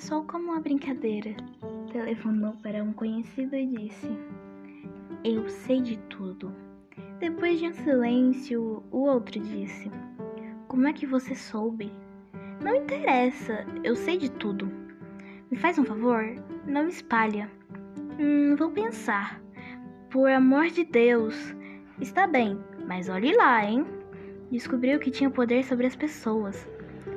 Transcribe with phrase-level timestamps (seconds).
[0.00, 1.36] começou como uma brincadeira.
[1.92, 4.08] Telefonou para um conhecido e disse:
[5.22, 6.50] Eu sei de tudo.
[7.18, 9.92] Depois de um silêncio, o outro disse:
[10.68, 11.92] Como é que você soube?
[12.64, 14.72] Não interessa, eu sei de tudo.
[15.50, 16.24] Me faz um favor?
[16.66, 17.50] Não espalha.
[18.18, 19.38] Hum, vou pensar.
[20.08, 21.54] Por amor de Deus.
[22.00, 23.84] Está bem, mas olhe lá, hein?
[24.50, 26.66] Descobriu que tinha poder sobre as pessoas.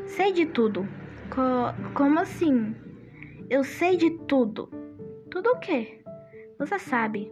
[0.06, 0.86] Sei de tudo.
[1.30, 2.76] Co como assim?
[3.54, 4.68] Eu sei de tudo.
[5.30, 6.00] Tudo o quê?
[6.58, 7.32] Você sabe.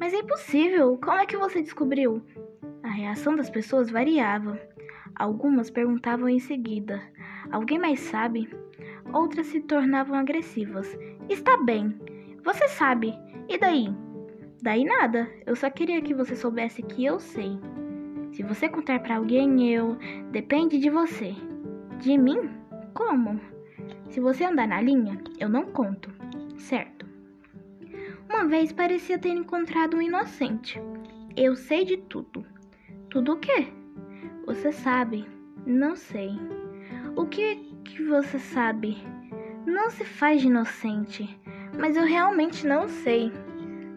[0.00, 0.98] Mas é impossível.
[1.00, 2.20] Como é que você descobriu?
[2.82, 4.60] A reação das pessoas variava.
[5.14, 7.00] Algumas perguntavam em seguida:
[7.52, 8.50] Alguém mais sabe?
[9.12, 10.98] Outras se tornavam agressivas.
[11.28, 11.96] Está bem.
[12.42, 13.14] Você sabe.
[13.48, 13.94] E daí?
[14.60, 15.30] Daí nada.
[15.46, 17.56] Eu só queria que você soubesse que eu sei.
[18.32, 19.96] Se você contar para alguém, eu.
[20.32, 21.32] Depende de você.
[22.00, 22.40] De mim?
[22.92, 23.53] Como?
[24.14, 26.08] Se você andar na linha, eu não conto.
[26.56, 27.04] Certo.
[28.28, 30.80] Uma vez parecia ter encontrado um inocente.
[31.36, 32.46] Eu sei de tudo.
[33.10, 33.66] Tudo o quê?
[34.46, 35.26] Você sabe?
[35.66, 36.30] Não sei.
[37.16, 38.96] O que que você sabe?
[39.66, 41.36] Não se faz de inocente,
[41.76, 43.32] mas eu realmente não sei.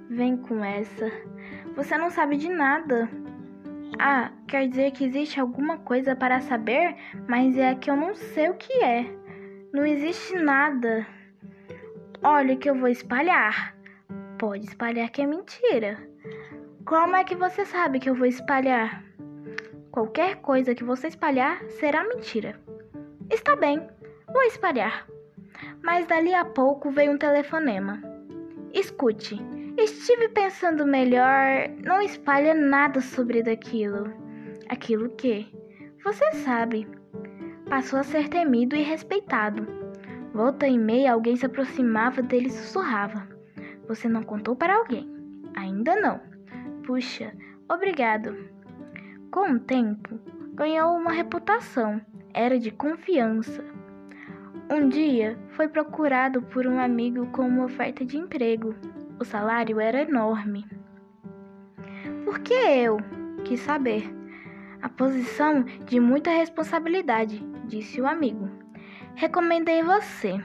[0.10, 1.12] Vem com essa.
[1.76, 3.08] Você não sabe de nada.
[4.00, 6.96] Ah, quer dizer que existe alguma coisa para saber,
[7.30, 9.27] mas é que eu não sei o que é.
[9.74, 11.06] Não existe nada.
[12.24, 13.76] Olha que eu vou espalhar.
[14.40, 15.98] Pode espalhar que é mentira.
[16.86, 19.04] Como é que você sabe que eu vou espalhar?
[19.92, 22.58] Qualquer coisa que você espalhar será mentira.
[23.30, 23.86] Está bem,
[24.32, 25.06] vou espalhar.
[25.84, 28.02] Mas dali a pouco veio um telefonema.
[28.74, 29.38] Escute,
[29.78, 34.14] estive pensando melhor, não espalha nada sobre daquilo.
[34.70, 35.48] Aquilo que?
[36.04, 36.88] Você sabe.
[37.70, 39.68] Passou a ser temido e respeitado.
[40.34, 43.28] Volta e meia alguém se aproximava dele e sussurrava.
[43.90, 45.12] Você não contou para alguém?
[45.54, 46.22] Ainda não.
[46.86, 47.34] Puxa,
[47.70, 48.38] obrigado.
[49.30, 50.18] Com o tempo,
[50.54, 52.00] ganhou uma reputação.
[52.34, 53.62] Era de confiança.
[54.72, 58.74] Um dia foi procurado por um amigo com uma oferta de emprego.
[59.20, 60.66] O salário era enorme.
[62.24, 62.98] Por que eu?
[63.44, 64.10] Quis saber.
[64.82, 68.50] A posição de muita responsabilidade, disse o amigo.
[69.16, 70.40] Recomendei você.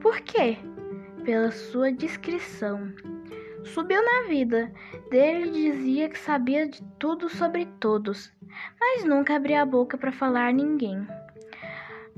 [0.00, 0.56] Por quê?
[1.24, 2.92] Pela sua discrição.
[3.64, 4.72] Subiu na vida.
[5.10, 8.32] Dele dizia que sabia de tudo sobre todos,
[8.80, 11.06] mas nunca abria a boca para falar a ninguém.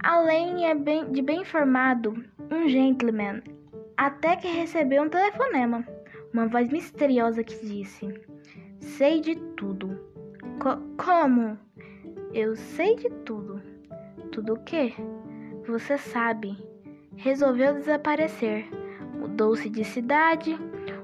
[0.03, 2.15] Além é bem, de bem informado,
[2.51, 3.43] um gentleman,
[3.97, 5.87] até que recebeu um telefonema.
[6.33, 8.13] Uma voz misteriosa que disse:
[8.81, 9.99] Sei de tudo.
[10.61, 11.59] Co como?
[12.33, 13.74] Eu sei de tudo.
[14.35, 14.93] Tudo o quê?
[15.65, 16.59] Você sabe.
[17.15, 18.69] Resolveu desaparecer.
[19.17, 20.59] Mudou-se de cidade.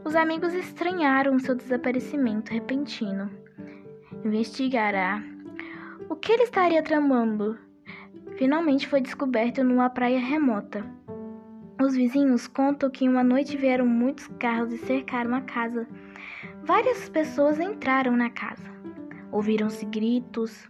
[0.04, 3.30] Os amigos estranharam seu desaparecimento repentino.
[4.24, 5.22] Investigará.
[6.08, 7.56] O que ele estaria tramando?
[8.36, 10.84] finalmente foi descoberto numa praia remota.
[11.80, 15.86] Os vizinhos contam que uma noite vieram muitos carros e cercaram a casa.
[16.64, 18.68] Várias pessoas entraram na casa.
[19.30, 20.68] Ouviram-se gritos.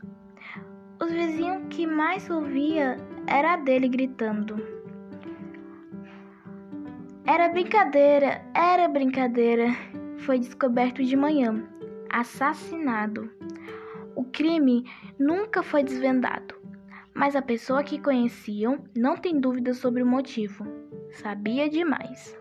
[1.01, 2.97] Os vizinhos que mais ouvia
[3.27, 4.57] era dele gritando.
[7.27, 9.69] Era brincadeira, era brincadeira.
[10.19, 11.67] Foi descoberto de manhã,
[12.11, 13.31] assassinado.
[14.15, 14.85] O crime
[15.19, 16.61] nunca foi desvendado
[17.15, 20.65] mas a pessoa que conheciam não tem dúvida sobre o motivo.
[21.11, 22.35] Sabia demais.